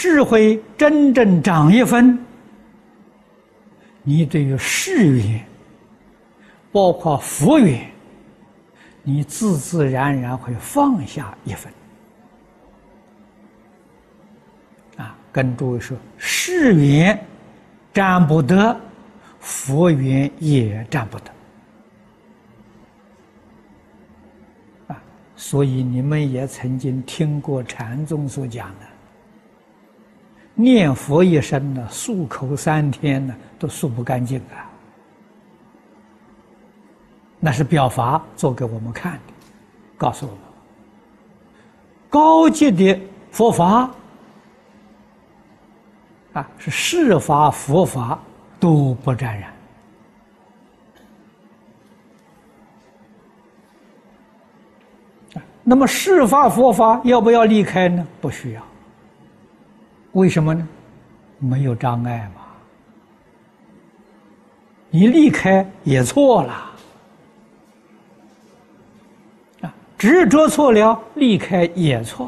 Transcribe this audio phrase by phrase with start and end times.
[0.00, 2.18] 智慧真正长一分，
[4.02, 5.44] 你对于世缘，
[6.72, 7.86] 包括福缘，
[9.02, 11.70] 你自自然然会放下一分。
[14.96, 17.22] 啊，跟诸位说，世缘
[17.92, 18.74] 占不得，
[19.38, 21.30] 佛缘也占不得。
[24.86, 25.02] 啊，
[25.36, 28.86] 所以你们也曾经听过禅宗所讲的，
[30.60, 34.68] 念佛一生呢，漱口三天呢，都漱不干净啊。
[37.38, 39.32] 那是表法做给我们看的，
[39.96, 40.40] 告诉我们，
[42.10, 43.90] 高级的佛法
[46.34, 48.18] 啊，是世法、佛法
[48.58, 49.50] 都不沾染。
[55.62, 58.06] 那么世法、佛法要不要离开呢？
[58.20, 58.62] 不需要。
[60.12, 60.68] 为什么呢？
[61.38, 62.42] 没有障碍嘛。
[64.90, 66.52] 你离开也错了
[69.62, 69.74] 啊。
[69.96, 72.26] 执着错了，离开也错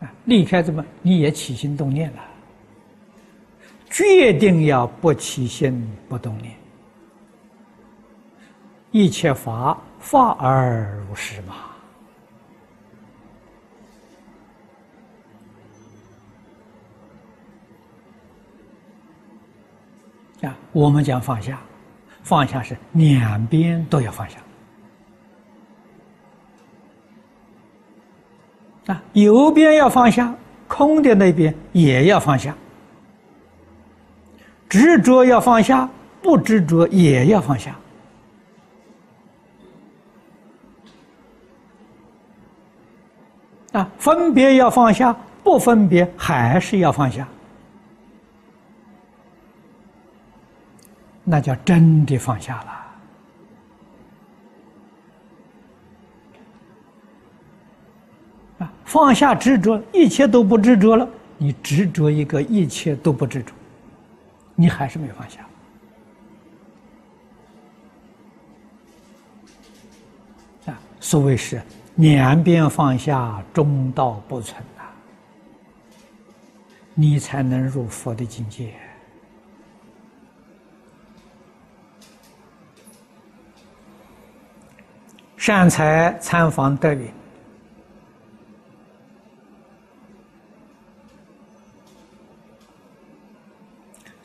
[0.00, 0.06] 了。
[0.06, 2.22] 啊，离开怎么你也起心动念了？
[3.88, 6.54] 决定要不起心不动念，
[8.90, 11.54] 一切法法而如是嘛。
[20.42, 21.58] 啊，我们讲放下，
[22.22, 24.36] 放下是两边都要放下。
[28.86, 30.32] 啊，右边要放下，
[30.68, 32.52] 空的那边也要放下；
[34.68, 35.88] 执着要放下，
[36.22, 37.74] 不执着也要放下。
[43.72, 47.26] 啊，分别要放下，不分别还是要放下，
[51.28, 52.72] 那叫真的放下了。
[58.84, 61.06] 放下执着，一切都不执着了。
[61.36, 63.52] 你执着一个，一切都不执着，
[64.54, 65.40] 你还是没放下。
[70.66, 71.60] 啊，所谓是
[71.96, 74.88] 两边放下，中道不存啊，
[76.94, 78.72] 你才能入佛的境界。
[85.46, 87.08] 善财参访德云。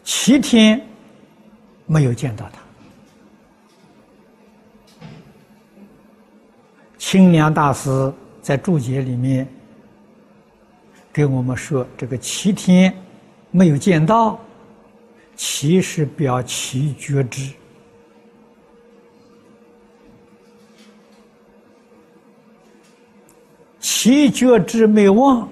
[0.03, 0.83] 七天
[1.85, 2.59] 没有见到他，
[6.97, 8.11] 清凉大师
[8.41, 9.47] 在注解里面
[11.13, 12.91] 给我们说，这个七天
[13.51, 14.39] 没有见到，
[15.35, 17.53] 其实表其觉知，
[24.01, 25.47] 其觉知没忘，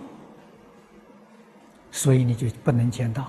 [1.91, 3.27] 所以你就不能见到。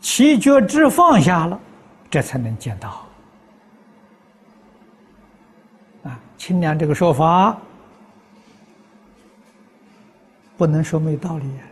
[0.00, 1.60] 七觉知放下了，
[2.10, 3.06] 这才能见到。
[6.02, 7.56] 啊，清凉这个说法
[10.56, 11.46] 不能说没道理。
[11.46, 11.62] 啊，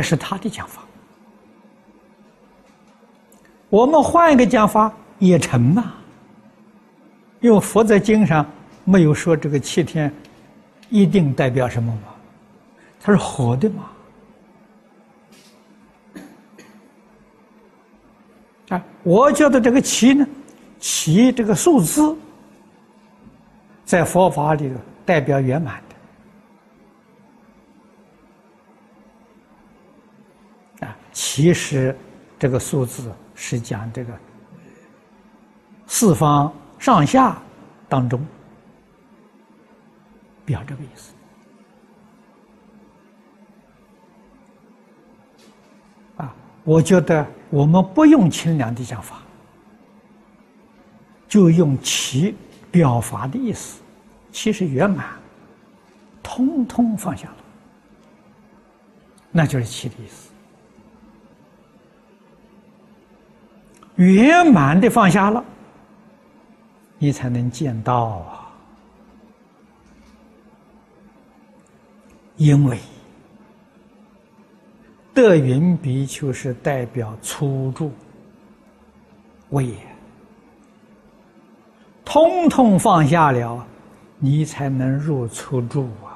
[0.00, 0.80] 这是他的讲法。
[3.68, 5.92] 我们换一个讲法也成嘛。
[7.40, 8.50] 因为佛在经上
[8.82, 10.10] 没有说这个七天
[10.88, 12.14] 一定代表什么嘛，
[12.98, 13.90] 它是活的嘛。
[18.70, 20.26] 啊，我觉得这个七呢，
[20.78, 22.16] 七这个数字
[23.84, 24.72] 在佛法里
[25.04, 25.82] 代表圆满
[30.80, 30.86] 的。
[30.86, 30.96] 啊，
[31.32, 31.96] 其实
[32.40, 34.12] 这个数字是讲这个
[35.86, 36.52] 四方。
[36.76, 37.40] 上下
[37.88, 38.26] 当中，
[40.44, 41.12] 表这个意思
[46.16, 46.34] 啊，
[46.64, 49.20] 我觉得我们不用清凉的讲法，
[51.28, 52.34] 就用其
[52.72, 53.82] 表法的意思，
[54.32, 55.06] 其实圆满，
[56.22, 57.36] 通通放下了，
[59.30, 60.30] 那就是其的意思，
[64.00, 65.44] 圆满的放下了。
[66.98, 68.48] 你才能见到啊！
[72.36, 72.78] 因为
[75.12, 77.92] 德云比丘是代表初住
[79.50, 79.74] 位也，
[82.02, 83.66] 通通放下了，
[84.18, 86.09] 你才能入初住啊。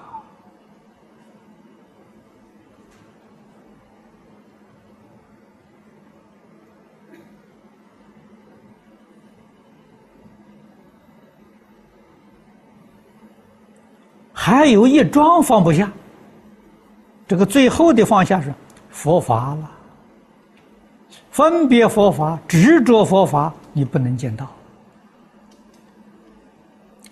[14.45, 15.91] 还有一桩放不下，
[17.27, 18.53] 这个最后的放下是
[18.91, 19.71] 佛法了，
[21.31, 24.51] 分别佛法、执着佛法，你不能见到。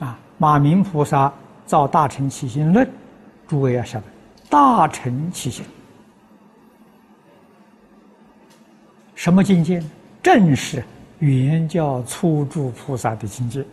[0.00, 1.32] 啊，马明菩萨
[1.64, 2.86] 造《大乘起心论》，
[3.48, 4.06] 诸位要晓得，
[4.50, 5.64] 《大乘起心》
[9.14, 9.82] 什么境界？
[10.22, 10.84] 正是
[11.18, 13.64] 原教初住菩萨的境界。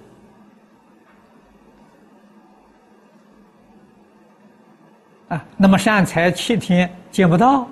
[5.29, 7.67] 啊，那么善财七天见不到，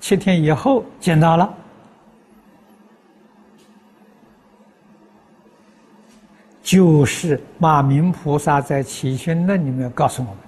[0.00, 1.54] 七天以后见到了，
[6.62, 10.38] 就是马明菩萨在《起心论》里面告诉我们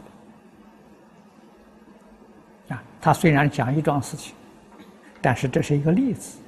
[2.68, 2.74] 的。
[2.74, 4.34] 啊，他虽然讲一桩事情，
[5.20, 6.38] 但是这是一个例子，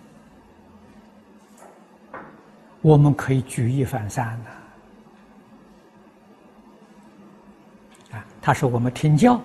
[2.80, 4.40] 我们可以举一反三
[8.10, 8.16] 的。
[8.16, 9.38] 啊，他说我们听教。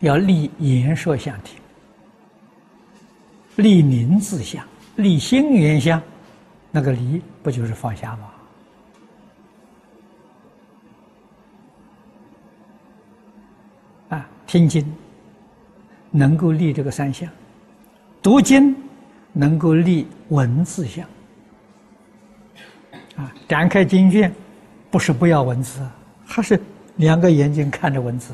[0.00, 1.56] 要立言说相体，
[3.56, 4.64] 立名字相，
[4.96, 6.00] 立心缘相，
[6.70, 8.30] 那个离不就是放下吗？
[14.10, 14.86] 啊，听经
[16.10, 17.28] 能够立这个三相，
[18.22, 18.74] 读经
[19.32, 21.04] 能够立文字相，
[23.16, 24.32] 啊，展开经卷
[24.92, 25.84] 不是不要文字，
[26.24, 26.60] 还是
[26.96, 28.32] 两个眼睛看着文字。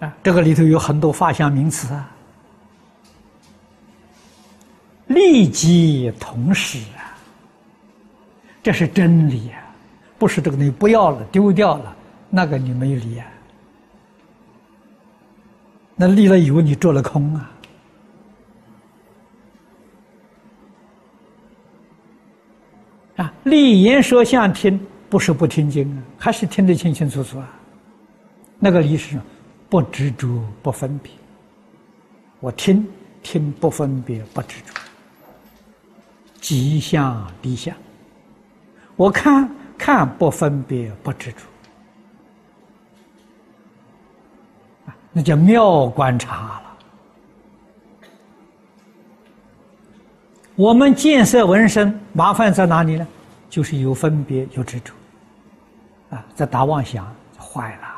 [0.00, 2.10] 啊，这个里头有很多法相名词啊，
[5.06, 7.16] 立即同时啊，
[8.62, 9.62] 这是真理啊，
[10.18, 11.96] 不是这个东西不要了丢掉了，
[12.28, 13.26] 那个你没有理啊，
[15.94, 17.50] 那立了以为你做了空啊，
[23.16, 24.78] 啊，立言说相听
[25.08, 27.48] 不是不听经啊，还是听得清清楚楚啊，
[28.58, 29.22] 那个理是什么？
[29.68, 31.12] 不执着，不分别。
[32.40, 32.86] 我听
[33.22, 34.72] 听不分别，不执着。
[36.40, 37.74] 吉相离相，
[38.94, 41.38] 我看看不分别，不执着。
[45.12, 46.62] 那叫妙观察了。
[50.54, 53.06] 我们见色闻声，麻烦在哪里呢？
[53.50, 54.92] 就是有分别，有执着。
[56.10, 57.95] 啊，在打妄想，坏了。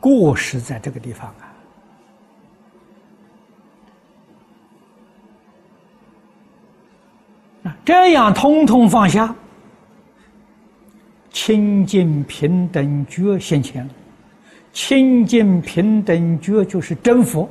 [0.00, 1.28] 过失在这个地方
[7.62, 7.76] 啊！
[7.84, 9.34] 这样通通放下，
[11.30, 13.88] 清净平等觉现前。
[14.72, 17.48] 清净平等觉就是真佛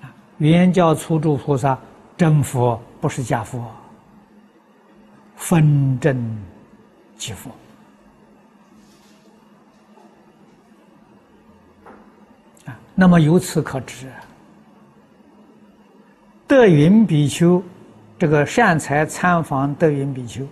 [0.00, 0.14] 啊！
[0.38, 1.78] 原教初住菩萨
[2.16, 3.62] 真佛不是假佛，
[5.36, 6.16] 分真
[7.16, 7.50] 即佛。
[13.00, 14.08] 那么由此可知，
[16.48, 17.62] 德云比丘
[18.18, 20.44] 这个善财参访德云比丘，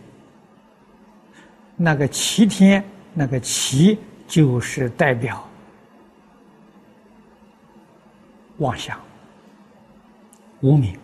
[1.75, 3.99] 那个七天那个七
[4.29, 5.45] 就是代表
[8.59, 8.97] 妄想
[10.61, 10.97] 无名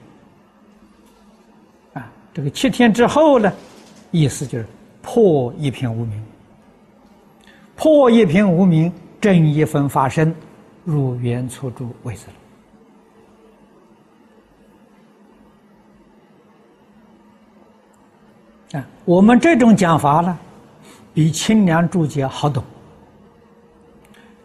[1.92, 2.08] 啊。
[2.32, 3.52] 这个七天之后呢，
[4.12, 4.66] 意思就是
[5.02, 6.24] 破一片无名，
[7.74, 10.32] 破一片无名，正一分发生。
[10.84, 12.26] 入原初住位置
[18.72, 18.86] 了啊！
[19.04, 20.38] 我们这种讲法呢，
[21.14, 22.64] 比清凉注解好懂，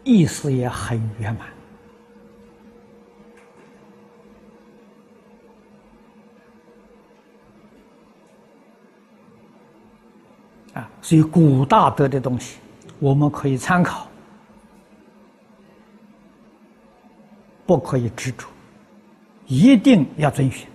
[0.03, 1.47] 意思也很圆满
[10.83, 10.89] 啊！
[11.01, 12.59] 所以古大德的东西，
[12.99, 14.07] 我们可以参考。
[17.67, 18.47] 不可以执着，
[19.45, 20.67] 一定要遵循，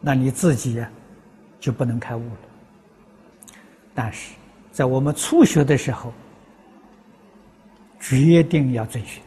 [0.00, 0.82] 那你自己
[1.58, 2.36] 就不能开悟了。
[3.92, 4.34] 但是
[4.70, 6.12] 在我们初学的时候，
[7.98, 9.20] 决定要遵循，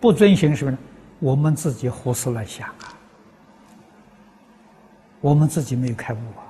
[0.00, 0.78] 不遵循什么呢？
[1.18, 2.94] 我们自己胡思乱想啊，
[5.20, 6.46] 我们自己没有开悟啊。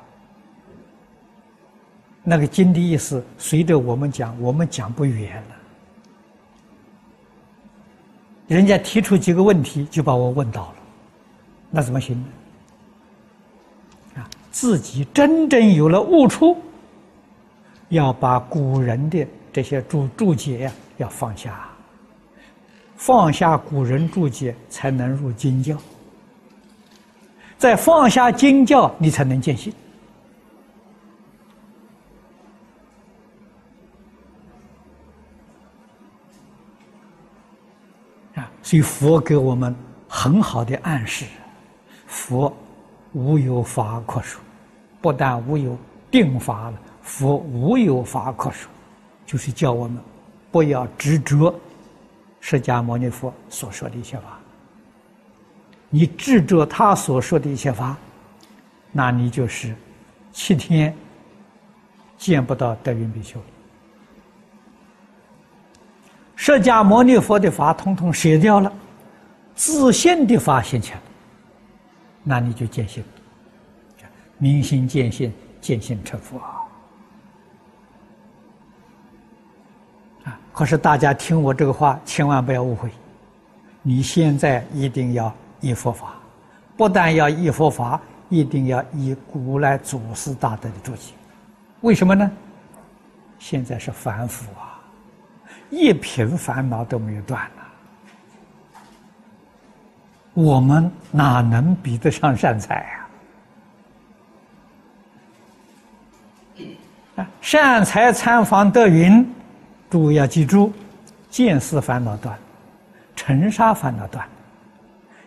[2.23, 5.57] 那个经的意思，随着我们讲，我们讲不远了。
[8.47, 10.75] 人家提出几个问题就把我问到了，
[11.71, 12.27] 那怎么行呢？
[14.17, 16.57] 啊，自己真正有了悟出，
[17.89, 21.69] 要把古人的这些注注解呀要放下，
[22.97, 25.77] 放下古人注解才能入经教，
[27.57, 29.73] 再放下经教，你才能见性。
[38.65, 39.77] 所以佛给我们
[40.09, 41.27] 很好的暗示：
[42.07, 42.51] 佛
[43.13, 44.41] 无有法可说，
[45.03, 45.77] 不但无有
[46.11, 48.71] 定法了，佛无有法可说，
[49.27, 50.03] 就是叫我们
[50.51, 51.55] 不要执着
[52.41, 54.39] 释迦牟尼佛所说的一些法。
[55.91, 57.95] 你执着他所说的一些法，
[58.93, 59.77] 那你就是
[60.33, 60.97] 七天
[62.17, 63.39] 见不到德云比丘。
[66.47, 68.71] 释迦牟尼佛的法统统舍掉了，
[69.55, 71.03] 自信的法现前了，
[72.23, 73.03] 那你就见性，
[74.37, 76.39] 明心见性，见性成佛
[80.25, 80.39] 啊！
[80.53, 82.91] 可是大家听我这个话，千万不要误会，
[83.81, 86.13] 你现在一定要依佛法，
[86.77, 87.99] 不但要依佛法，
[88.29, 91.15] 一定要依古来祖师大德的注解。
[91.81, 92.31] 为什么呢？
[93.39, 94.74] 现在是凡夫啊！
[95.75, 97.63] 一品烦恼都没有断了，
[100.33, 102.77] 我们哪能比得上善财
[106.57, 106.65] 呀？
[107.17, 109.29] 啊，善财参访德云，
[109.91, 110.73] 诸要记住：
[111.29, 112.39] 见思烦恼断，
[113.17, 114.25] 尘沙烦恼断，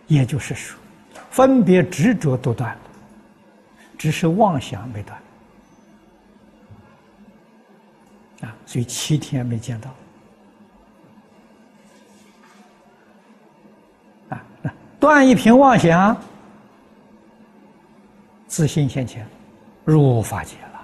[0.07, 0.79] 也就是说，
[1.29, 2.79] 分别执着都断了，
[3.97, 5.19] 只是妄想没断。
[8.43, 9.93] 啊，所以七天没见到。
[15.07, 16.17] 断一品妄想，
[18.45, 19.25] 自信现前，
[19.85, 20.81] 入法界了。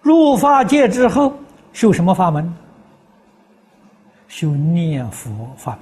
[0.00, 1.36] 入法界之后，
[1.72, 2.54] 修什么法门？
[4.28, 5.76] 修念佛法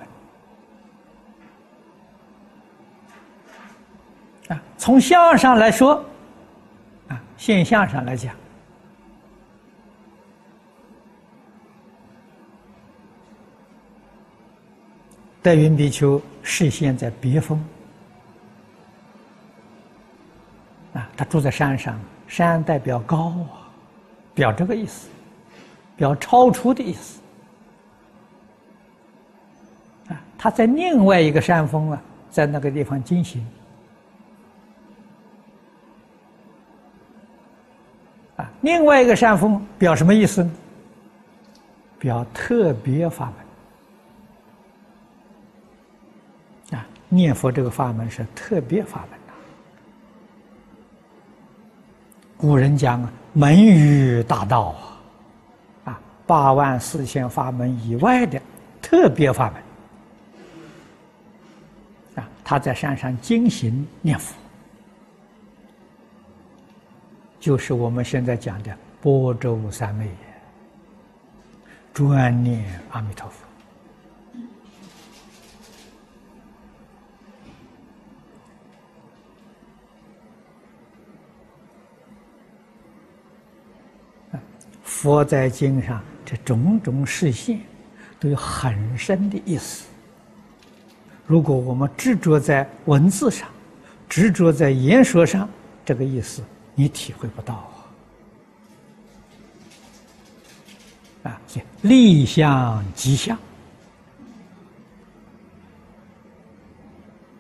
[4.49, 4.57] 门。
[4.57, 6.03] 啊，从相上来说，
[7.09, 8.35] 啊，现象上来讲。
[15.49, 17.59] 在云比丘是现在别峰
[20.93, 23.73] 啊，他住在山上，山代表高啊，
[24.35, 25.09] 表这个意思，
[25.97, 27.23] 表超出的意思
[30.09, 30.21] 啊。
[30.37, 33.43] 他在另外一个山峰啊，在那个地方进行
[38.37, 40.51] 啊，另外一个山峰表什么意思呢？
[41.99, 43.48] 表特别法门。
[47.09, 49.33] 念佛这个法门是特别法门呐。
[52.37, 54.77] 古人讲啊，门语大道
[55.85, 58.41] 啊，啊，八万四千法门以外的
[58.83, 59.63] 特别法门
[62.23, 64.35] 啊，他在山上精行念佛，
[67.41, 70.11] 就是我们现在讲的波州三昧，
[71.95, 73.48] 专念阿弥陀佛。
[85.09, 87.59] 佛在经上这种种示现，
[88.21, 89.87] 都有很深的意思。
[91.25, 93.49] 如果我们执着在文字上，
[94.07, 95.49] 执着在言说上，
[95.83, 97.55] 这个意思你体会不到
[101.23, 101.31] 啊！
[101.31, 101.41] 啊，
[101.81, 103.39] 立相即相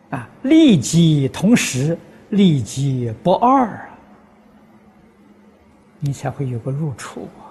[0.08, 1.98] 啊，立即同时，
[2.30, 3.90] 立即不二啊，
[6.00, 7.44] 你才会有个入处啊。